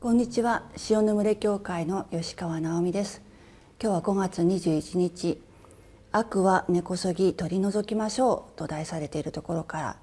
[0.00, 0.62] こんにちは。
[0.88, 3.20] 塩の群れ教会の吉川直美です。
[3.78, 5.42] 今日は5月21日。
[6.10, 9.96] 悪は根こそぎ取り除きましょうと題されているところから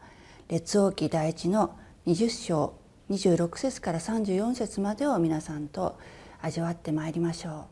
[0.50, 2.76] 列王記第一の20章
[3.10, 5.98] 26節から34節までを皆さんと
[6.44, 7.66] 味わってまいりましょ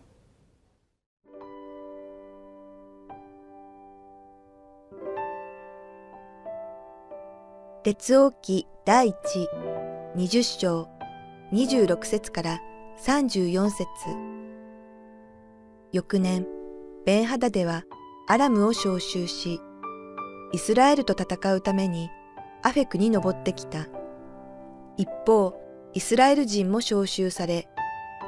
[7.83, 7.85] う。
[7.85, 9.15] 列王記第一
[10.15, 10.94] 20章。
[11.53, 12.61] 26節から
[13.05, 13.85] 34節
[15.91, 16.45] 翌年、
[17.05, 17.83] ベンハダデは
[18.27, 19.59] アラムを召集し、
[20.51, 22.09] イスラエルと戦うために
[22.63, 23.87] アフェクに登ってきた。
[24.97, 25.53] 一方、
[25.93, 27.67] イスラエル人も召集され、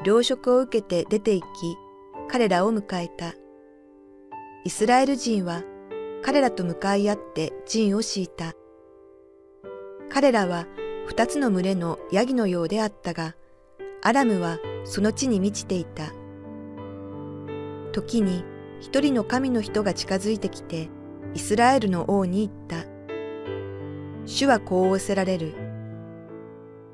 [0.06, 1.48] 糧食を受けて出て行き、
[2.30, 3.34] 彼らを迎えた。
[4.64, 5.64] イスラエル人は
[6.22, 8.54] 彼らと向かい合って陣を敷いた。
[10.10, 10.68] 彼らは
[11.08, 13.34] 二つの群れのヤギのようであったが、
[14.04, 16.12] アラムはその地に満ちていた。
[17.94, 18.44] 時に
[18.82, 20.90] 一人の神の人が近づいてきて、
[21.34, 22.90] イスラエルの王に言った。
[24.26, 25.54] 主はこう仰せられる。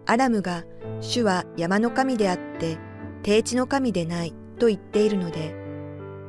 [0.06, 0.64] アラムが
[1.02, 2.78] 主は山の神であって
[3.24, 5.56] 低地の神でないと言っているので、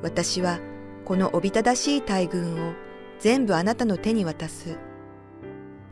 [0.02, 0.58] 私は
[1.04, 2.72] このおびただしい大軍を
[3.18, 4.78] 全部あなたの手に渡す。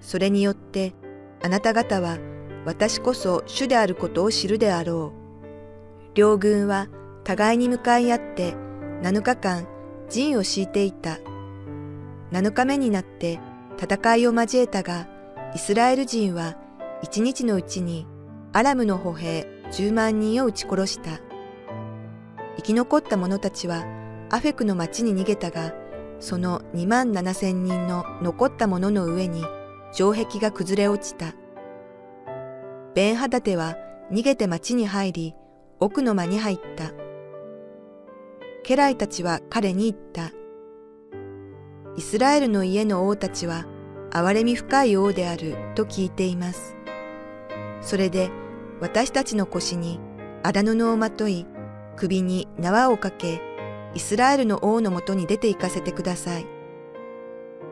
[0.01, 0.95] それによって
[1.43, 2.19] あなた方は
[2.65, 6.14] 私こそ主であることを知るであろう。
[6.14, 6.89] 両軍は
[7.25, 8.55] 互いに向かい合って
[9.03, 9.67] 7日間
[10.08, 11.19] 陣を敷いていた。
[12.30, 13.41] 7日目になって
[13.80, 15.08] 戦いを交えたが、
[15.55, 16.57] イスラエル人は
[17.03, 18.07] 一日のうちに
[18.53, 21.20] アラムの歩兵10万人を撃ち殺した。
[22.57, 23.85] 生き残った者たちは
[24.30, 25.74] アフェクの町に逃げたが、
[26.20, 29.45] その2万7千人の残った者の上に
[29.92, 31.35] 城壁が崩れ落ちた。
[32.95, 33.77] ベンハダテは
[34.11, 35.35] 逃げて町に入り、
[35.80, 36.92] 奥の間に入った。
[38.64, 40.33] 家来たちは彼に言った。
[41.97, 43.67] イスラエルの家の王たちは、
[44.11, 46.77] 憐れみ深い王であると聞いています。
[47.80, 48.30] それで、
[48.80, 50.01] 私たちの腰に
[50.42, 51.47] 荒布をまとい、
[51.97, 53.41] 首に縄をかけ、
[53.95, 56.47] イスラエルの王のもとに出て行かせてください。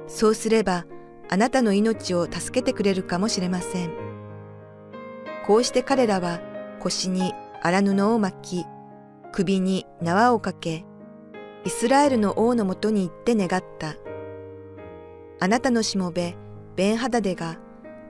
[0.07, 0.85] そうすれば、
[1.33, 3.93] あなたの命を助けてくれるかもしれません。
[5.47, 6.41] こうして彼らは
[6.81, 7.33] 腰に
[7.63, 8.67] 荒布を巻き、
[9.31, 10.85] 首に縄をかけ、
[11.65, 13.95] イスラエルの王のもとに行って願った。
[15.39, 16.37] あなたのしもべ、
[16.75, 17.59] ベンハダデが、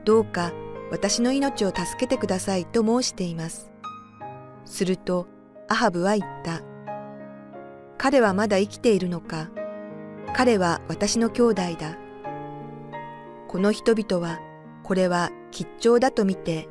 [0.06, 0.53] どうか
[0.91, 3.70] 私の命を助けてくださいと申しています。
[4.64, 5.26] すると、
[5.69, 6.62] アハブは言った。
[7.98, 9.50] 彼はまだ生きているのか？
[10.34, 11.98] 彼は私の兄弟だ。
[13.50, 14.38] この人々は
[14.84, 16.69] これは吉兆だと見て、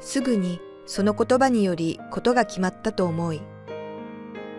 [0.00, 3.40] すぐにその言葉によりことが決まったと思い、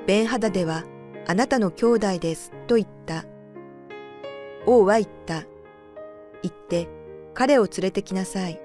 [0.08, 0.86] ベンハダデは
[1.28, 3.26] あなたの兄弟ですと言った。
[4.66, 5.44] 王は言った。
[6.42, 6.90] 言って
[7.36, 8.60] 彼を連れてきなさい。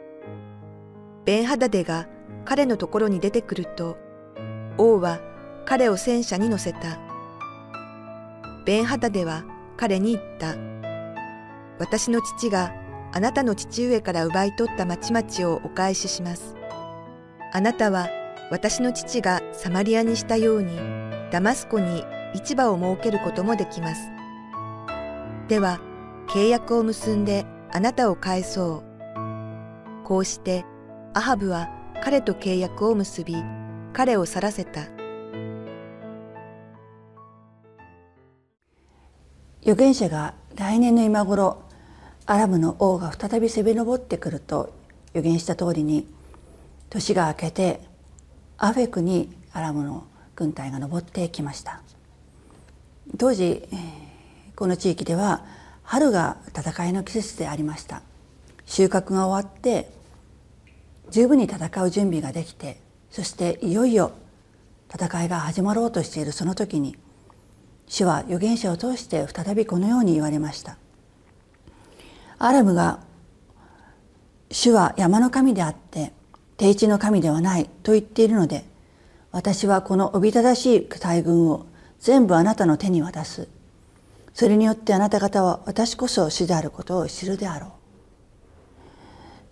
[1.27, 2.09] ベンハダデが
[2.47, 3.99] 彼のところに出てくると、
[4.79, 5.21] 王は
[5.67, 6.99] 彼を戦車に乗せた。
[8.65, 9.45] ベンハダデは
[9.77, 10.80] 彼に言った。
[11.81, 12.75] 私の父が
[13.11, 16.55] あなたの父上から奪い取った町々をお返しします。
[17.53, 18.09] あなたは
[18.51, 20.79] 私の父がサマリアにしたように
[21.33, 22.05] ダマスコに
[22.35, 24.11] 市場を設けることもできます。
[25.49, 25.81] では
[26.29, 30.05] 契約を結んであなたを返そう。
[30.05, 30.67] こうして
[31.15, 31.71] アハブは
[32.05, 33.37] 彼と契約を結び
[33.95, 34.83] 彼を去らせた。
[39.63, 41.70] 預言者が来年の今頃
[42.31, 44.73] アラムの王が再び攻め上ってくると
[45.15, 46.07] 予言した通りに
[46.89, 47.81] 年が明けて
[48.57, 50.07] アフェクにアラムの
[50.37, 51.83] 軍隊が上ってきました。
[53.19, 53.67] 当時
[54.55, 55.45] この地域では
[55.83, 58.01] 春が戦いの季節でありました。
[58.65, 59.91] 収穫が終わって
[61.11, 62.81] 十分に戦う準備ができて
[63.11, 64.13] そしていよいよ
[64.89, 66.97] 戦いが始まろうとしているその時に
[67.89, 70.77] 主は預言者を通して再びこのように言われました。
[72.43, 73.01] アラムが
[74.51, 76.15] 主は山の神であって
[76.57, 78.65] 定地の神ではないと言っているので
[79.31, 81.67] 私はこのおびただしい大軍を
[81.99, 83.47] 全部あなたの手に渡す。
[84.33, 87.75] それによってあなた方は私こそ主であることを知るであろ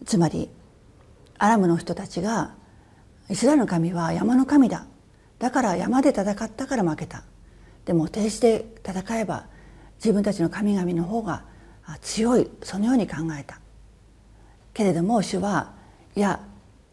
[0.00, 0.04] う。
[0.06, 0.48] つまり
[1.36, 2.54] アラムの人たちが
[3.28, 4.86] イスラエルの神は山の神だ。
[5.38, 7.22] だから山で戦ったから負けた。
[7.84, 9.44] でも停止で戦えば
[9.96, 11.44] 自分たちの神々の方が
[12.00, 12.50] 強い。
[12.62, 13.60] そのように考えた。
[14.74, 15.72] けれども主は
[16.14, 16.40] いや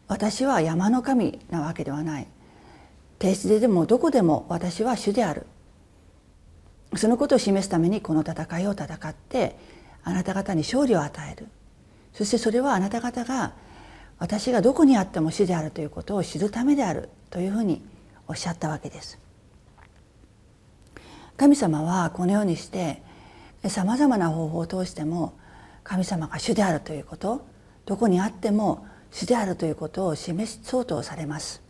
[0.08, 2.26] 私は山の神なわけではない。
[3.18, 5.46] 停止ででもどこでも私は主である。
[6.94, 9.58] そのことを示すためにこの戦いを戦って
[10.04, 11.48] あなた方に勝利を与える。
[12.12, 13.52] そしてそれはあなた方が
[14.18, 17.08] 私がどこにあっても主であるということを知るためである。
[17.30, 17.82] というふうに
[18.28, 19.18] おっしゃったわけです。
[21.36, 23.02] 神様はこのようにして
[23.70, 25.38] さまざまな方法を通しても
[25.84, 27.46] 神様が主であるということ
[27.84, 31.62] どこにあっても主であるということを示そうとされます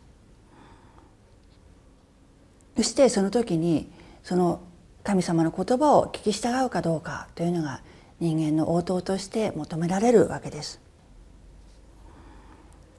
[2.76, 3.90] そしてその時に
[4.22, 4.60] その
[5.02, 7.80] 神様の言葉を聞き従うかどうかというのが
[8.18, 10.80] 人間の応答として求められるわけです。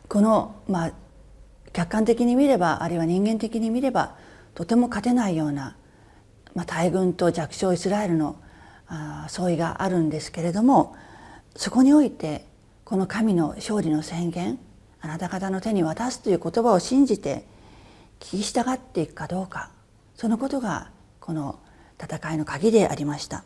[0.07, 0.91] このまあ
[1.73, 4.15] 客観的に見ればあるいは人間的に見れば
[4.55, 5.75] とても勝てないような、
[6.55, 8.38] まあ、大軍と弱小イスラエルの
[9.28, 10.95] 相違があるんですけれども
[11.56, 12.45] そこにおいて
[12.86, 14.60] この神の勝利の宣言
[15.01, 17.45] あなた方の手に渡すという言葉を信じて
[18.19, 19.69] 聞き従っていくかどうか
[20.16, 20.89] そのことが
[21.19, 21.60] この
[22.01, 23.44] 戦いの鍵でありました。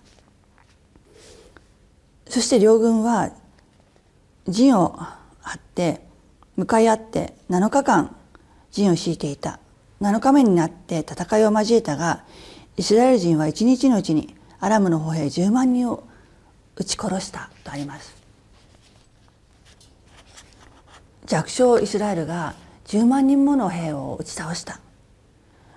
[2.28, 3.32] そして両軍は
[4.48, 4.98] 陣を
[5.42, 6.02] 張って
[6.56, 8.16] 向かい合って7日間
[8.72, 9.60] 陣を敷いていた。
[10.02, 12.24] 7日目になって戦いを交えたが
[12.78, 16.06] イスラエル人は一日のうちにアラムの歩兵10万人を
[16.78, 18.16] 撃ち殺したとあります
[21.26, 22.54] 弱小イスラエルが
[22.86, 24.80] 10万人もの兵を打ち倒した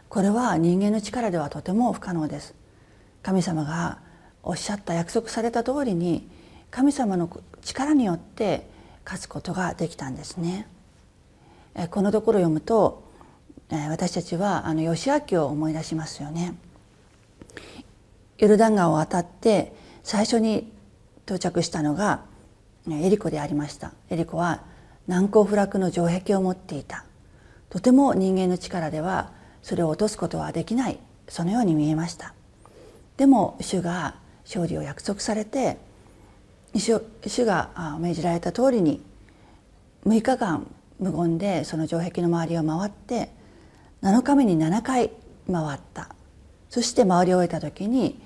[0.09, 2.55] これは人間の力ではとても不可能です
[3.23, 3.99] 神様が
[4.45, 6.29] おっしゃった約束された通りに
[6.71, 7.31] 神様の
[7.63, 8.69] 力によって
[9.05, 10.67] 勝つことができたんですね。
[11.91, 13.05] このところ読むと
[13.71, 16.55] 私たちはあの義明を思い出しますよね。
[18.39, 19.73] ヨルダン川を渡って
[20.03, 20.73] 最初に
[21.25, 22.23] 到着したのが
[22.91, 23.93] エリコでありました。
[24.11, 24.63] エリコは
[25.07, 27.05] 難攻不落の城壁を持っていた。
[27.71, 29.33] とても人間の力では
[29.63, 30.99] それを落とすことはできない
[31.29, 32.35] そのように見えました。
[33.17, 35.79] でも主が勝利を約束されて
[36.75, 37.01] 主
[37.45, 39.03] が命じられた通りに
[40.07, 40.67] 6日間
[40.99, 43.31] 無言でその城壁の周りを回って
[44.03, 45.11] 7日目に7回
[45.51, 46.09] 回った
[46.69, 48.21] そして回り終えた時に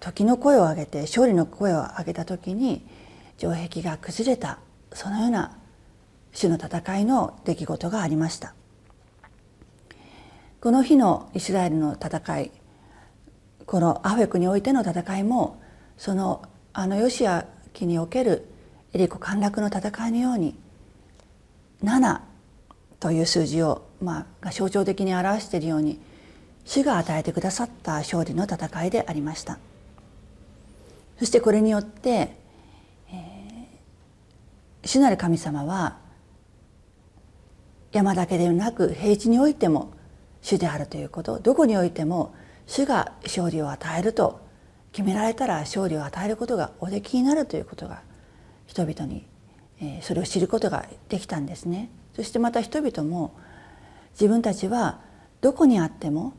[0.00, 2.86] 時の声を上げて勝利の声を上げた時に
[3.36, 4.58] 城壁が崩れた
[4.92, 5.56] そのような
[6.32, 8.54] 主の戦いの出来事がありました。
[10.60, 12.50] この日のイスラエルの戦い
[13.64, 15.62] このアフェクにおいての戦いも
[15.96, 16.42] その
[16.72, 18.48] あのヨシア記における
[18.92, 20.58] エリコ陥落の戦いのように
[21.84, 22.20] 7
[22.98, 26.00] という数字を、まあ、が象徴的に表しているように
[26.64, 29.58] 主が与えてくださった勝利の戦いでありました。
[31.18, 32.36] そしてこれによって、
[33.10, 35.98] えー、主なる神様は
[37.92, 39.92] 山だけでなく平地においても
[40.42, 42.34] 主であるということどこにおいても
[42.66, 44.40] 主が勝利を与えると
[44.92, 48.02] 決められたら勝利を与えることがおできになるということが
[48.66, 49.26] 人々に
[49.80, 51.90] えそれを知ることができたんですね。
[52.14, 53.34] そしてまた人々も
[54.12, 55.00] 自分たちは
[55.40, 56.32] どこにあっても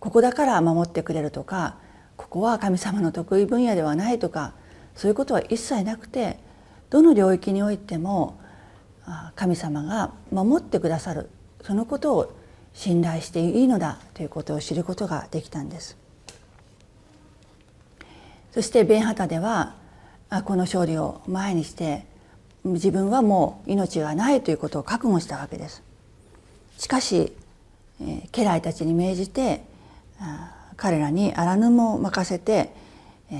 [0.00, 1.76] ここだから守ってくれるとか
[2.16, 4.54] ここは神様の得意分野ではないとか
[4.94, 6.38] そういうことは一切なくて
[6.90, 8.38] どの領域においても
[9.34, 11.28] 神様が守ってくださる
[11.62, 12.36] そのことを
[12.74, 15.96] 信頼していいのだということを知ることができたんです。
[18.52, 19.74] そしてベンハタでは
[20.44, 22.06] この勝利を前にして
[22.64, 25.82] 自分はもう命がないということを覚悟したわけです。
[26.78, 27.32] しかし
[28.00, 29.62] 家来たちに命じて
[30.76, 32.72] 彼らに荒布を任せて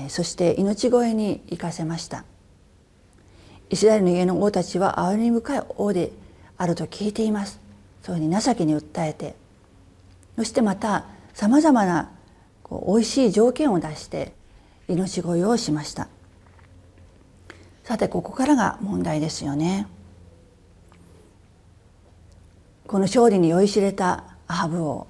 [0.09, 2.25] そして命乞いに行かせました。
[3.69, 6.11] イスラエルの家の王たちは憐れみ深い王で
[6.57, 7.59] あると聞いています。
[8.01, 9.35] そういうふうに情けに訴えて
[10.37, 12.11] そしてまたさまざまな
[12.63, 14.33] こう美味しい条件を出して
[14.87, 16.07] 命乞いをしました。
[17.83, 19.87] さてここからが問題ですよね。
[22.85, 25.07] この勝利に酔いしれたアハブ王。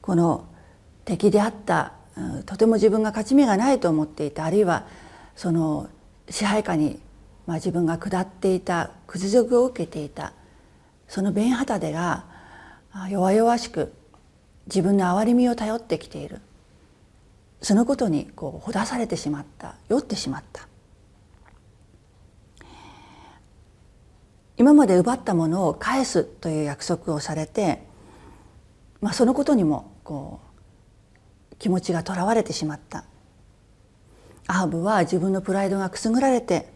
[0.00, 0.44] この
[1.04, 1.92] 敵であった
[2.46, 4.86] とても自分が勝ち目がないと思っていたあるいは
[5.34, 5.88] その
[6.28, 7.00] 支配下に、
[7.46, 10.32] まあ、自分が下っていた屈辱を受けていた
[11.08, 12.24] その弁旗手が
[13.10, 13.92] 弱々しく
[14.66, 16.40] 自分の憐れみを頼ってきている。
[17.60, 20.66] そのことにこうほだされてしまった酔ってしまった。
[24.56, 27.82] 今まで奪ったものを返すという約束をされて、
[29.00, 30.51] まあ、そのことにもこう
[31.58, 33.04] 気持ちがとらわれてしまった。
[34.46, 36.72] アハブは自分のプライドがくすぐられて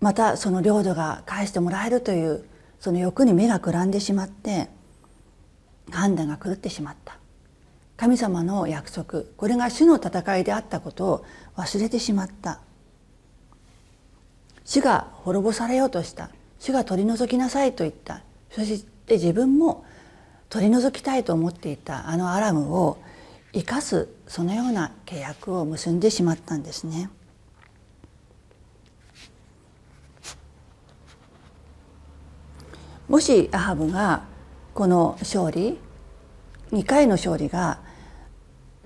[0.00, 2.44] またその領土が返してもらえるという
[2.80, 4.68] その欲に目がくらんでしまって
[5.90, 7.18] 判断が狂ってしまった。
[7.96, 11.24] 神様の約束これが主の戦いであったことを
[11.56, 12.60] 忘れてしまった。
[14.64, 16.30] 主が滅ぼされようとした。
[16.58, 18.22] 主が取り除きなさいと言った。
[18.50, 19.84] そして自分も
[20.48, 22.98] 取り除きたいと思っていたあのアラムを
[23.52, 27.10] 生かすそのような契約を結んでしまったんですね。
[33.08, 34.24] もしアハブが
[34.74, 35.78] この勝利
[36.72, 37.78] 2回の勝利が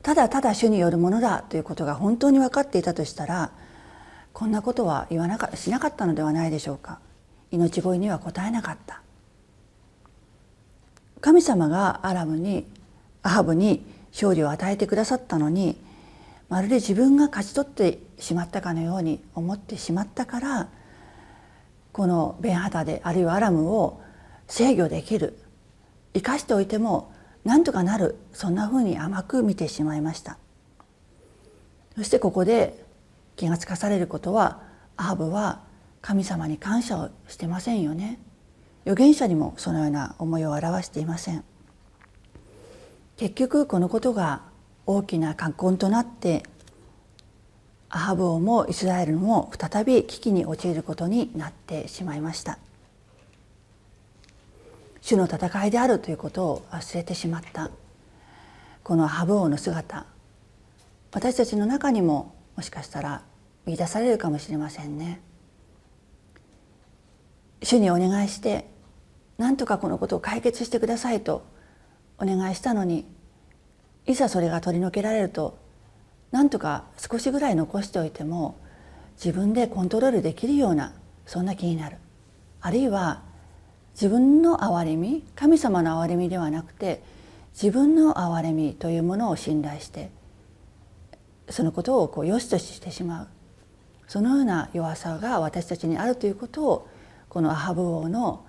[0.02, 3.50] ただただ主によるものだということが本当に分かっていたとしたら
[4.32, 7.00] こんなことは言わなかしなかったのではないでしょうか
[7.50, 9.02] 命乞いには応えなかった
[11.20, 12.66] 神様がアラムに
[13.22, 15.76] アハブに勝利を与えてくださったのに
[16.48, 20.68] まるで自分が勝ち取ってしまったかのように思ってしまったから
[21.92, 24.00] このベンハタであるいはアラムを
[24.48, 25.38] 制御できる
[26.14, 27.12] 生かしておいても
[27.44, 30.38] なんとかなるそんなふうに甘く見てしまいました。
[31.96, 32.84] そしてここで
[33.36, 34.62] 気がつかされることは
[34.96, 35.60] アハブは
[36.02, 38.18] 神様に感謝をしてませんよね。
[38.84, 41.44] 預言者にもそのような思いを表していません。
[43.16, 44.42] 結局このことが
[44.86, 46.42] 大きな葛根となって
[47.90, 52.58] アハブ王もイスラエルも再び危機に陥ることになってしまいました。
[55.02, 57.70] 主の戦いであるということを忘れてしまった。
[58.82, 60.06] このアハブ王の姿
[61.12, 63.22] 私たちの中にももしかしたら
[63.66, 65.20] 見出されるかもしれませんね。
[67.62, 68.68] 主にお願いして
[69.38, 71.44] 何とかこのことを解決してくださいと
[72.18, 73.06] お願いしたのに
[74.06, 75.58] いざそれが取り除けられると
[76.30, 78.58] 何とか少しぐらい残しておいても
[79.22, 80.94] 自分でコントロールできるような
[81.26, 81.98] そんな気になる。
[82.62, 83.22] あるいは
[83.94, 87.02] 自分の憐れみ神様の憐れみではなくて
[87.52, 90.10] 自分の憐れみというものを信頼して
[91.48, 93.28] そのことをこう良しとしてしまう。
[94.06, 96.88] そのような弱さが私たちにあるということを
[97.30, 98.44] このアハブ王の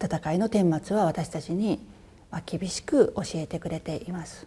[0.00, 1.88] 戦いの顛末は私たちに
[2.44, 4.46] 厳しく教えてくれています。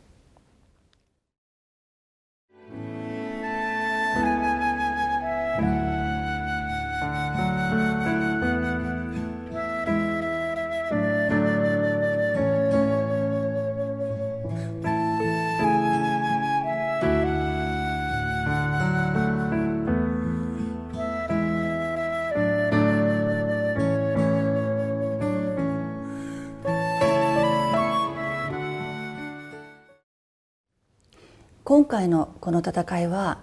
[31.68, 33.40] 今回のこの戦いは、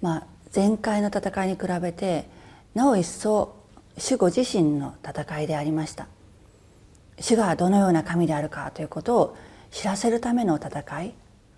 [0.00, 2.28] まあ、前回の戦いに比べて
[2.72, 3.56] なお一層
[3.98, 6.06] 主ご自身の戦いでありました。
[7.18, 9.36] 主がどのような神であるかということを
[9.72, 11.14] 知らせるための戦い。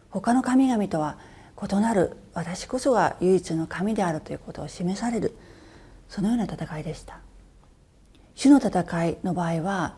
[0.09, 1.19] 他の神々とは
[1.63, 5.37] 異なる私こそが唯一の神であるということを示される
[6.09, 7.19] そのような戦いでした。
[8.35, 9.97] 主の戦いの場合は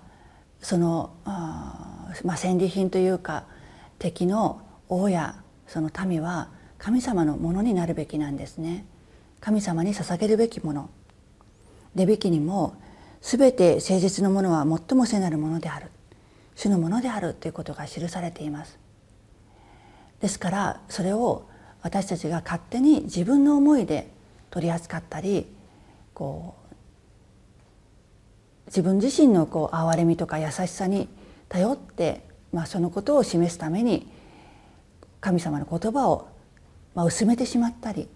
[0.61, 3.45] そのあ、まあ、戦利品というか
[4.01, 5.37] 敵の王や
[5.69, 6.49] その民は
[6.79, 8.85] 神様のものになるべきなんですね。
[9.41, 10.91] 神様に捧げるべきもの。
[11.95, 12.75] レビキにも
[13.21, 15.91] 全て誠実のものは最も聖なるものである。
[16.57, 18.79] 主のものであるということが記されています。
[20.21, 21.47] ですからそれを
[21.83, 24.11] 私たちが勝手に自分の思いで
[24.51, 25.47] 取り扱ったり
[26.15, 26.69] こう
[28.67, 31.09] 自分自身のこう憐れみとか優しさに
[31.49, 34.09] 頼って、まあ、そのことを示すために
[35.21, 36.29] 神様の言葉を、
[36.95, 38.09] まあ、薄めてしまったり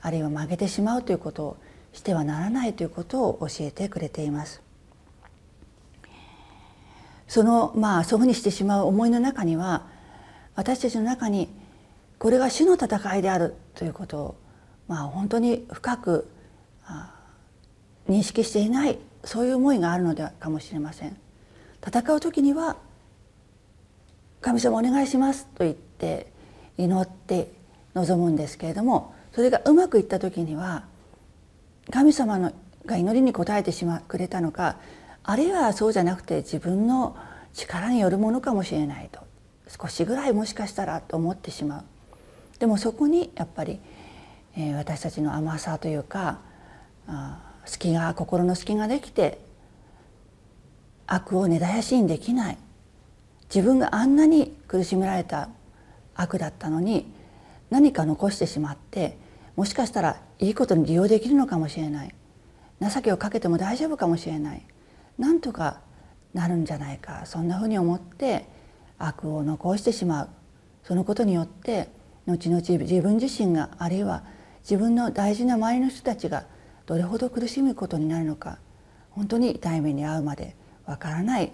[0.00, 1.56] あるいは曲げてしまうということを
[1.92, 4.62] してはならないということを教えてくれています。
[7.28, 9.86] そのまあそういうふうにしてしまう思いの中には
[10.54, 11.48] 私たちの中に
[12.18, 14.36] これが主の戦いであるということを
[14.86, 16.28] まあ本当に深く
[18.08, 21.16] 認識していないそういう思いがあるのではかもしれません。
[21.84, 22.76] 戦う時には
[24.40, 26.31] 「神様お願いします」と言って
[26.78, 27.52] 祈って
[27.94, 30.84] 望むんですけれどもそれがうまくいった時には
[31.90, 32.52] 神様の
[32.86, 34.76] が祈りに応えてしまくれたのか
[35.22, 37.16] あるいはそうじゃなくて自分の
[37.54, 39.20] 力によるものかもしれないと
[39.68, 41.84] 少しぐらいもしかしたらと思ってしまう。
[42.58, 43.80] でもそこにやっぱり、
[44.56, 46.40] えー、私たちの甘さというか
[47.06, 49.38] あ隙が心の隙ができて
[51.06, 52.58] 悪を根絶やしにできない。
[53.54, 55.50] 自分があんなに苦しめられた
[56.22, 57.12] 悪だったのに
[57.70, 59.18] 何か残してしまって
[59.56, 62.14] もしかしたらいいことに利用できるのかもしれない。
[62.80, 64.64] 情けをかけても大丈夫かもしれない。
[65.18, 65.80] なんとか
[66.34, 67.22] なるんじゃないか。
[67.26, 68.48] そんなふうに思って
[68.98, 70.28] 悪を残してしまう。
[70.84, 71.88] そのことによって
[72.26, 74.24] 後々自分自身があるいは
[74.62, 76.44] 自分の大事な周りの人たちが
[76.86, 78.58] どれほど苦しむことになるのか。
[79.10, 81.52] 本当に痛い目に遭うまでわからない。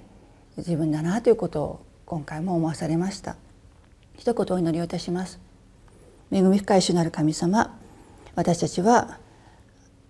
[0.56, 3.36] 自分だなということを今回も思わされました。
[4.18, 5.38] 一言お祈りをいたします。
[6.32, 7.78] 恵み深い主なる神様
[8.34, 9.16] 私たちは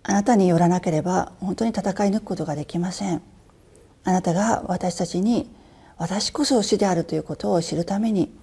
[0.01, 3.21] あなたによらなければ本当に戦い抜くことができません。
[4.03, 5.47] あなたが私たちに
[5.97, 8.33] 私こそ主であるということを知るために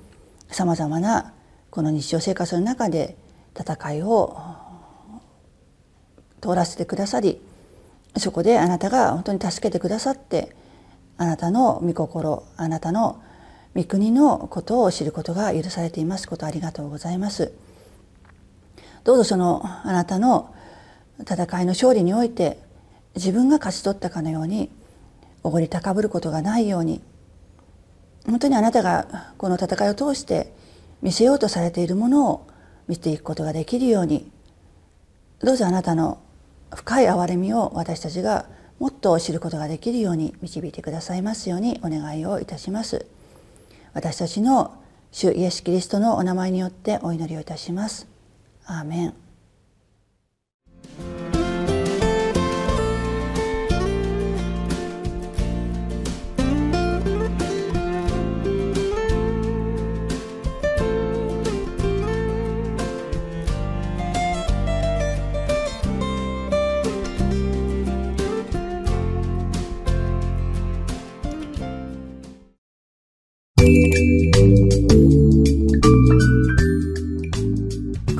[0.51, 1.35] さまざまな
[1.71, 3.17] この日常生活の中で
[3.59, 4.39] 戦いを
[6.41, 7.41] 通らせてくださり
[8.17, 10.55] そこであなたが本当に助けてくださって
[11.17, 13.21] あなたの御心あなたの
[13.77, 17.53] 御国のことを知ることが許されていますことありがとうございます。
[19.05, 20.53] どうぞそのあなたの
[21.21, 22.59] 戦いの勝利において
[23.15, 24.71] 自分が勝ち取ったかのように
[25.45, 27.01] おごり高ぶることがないように
[28.27, 30.53] 本当にあなたがこの戦いを通して
[31.03, 32.47] 見せようとされているものを
[32.89, 34.29] 見ていくことができるように
[35.39, 36.19] どうぞあなたの
[36.75, 38.47] 深い憐れみを私たちが
[38.81, 43.07] もっと知ることができるように導いてくださいますようにお願いをいたします
[43.97, 44.75] 私たちの
[45.11, 48.07] 主イエス・キリストのお名前によってお祈りをいたします。
[48.67, 49.26] アーメン。